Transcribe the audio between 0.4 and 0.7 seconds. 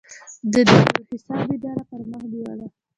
د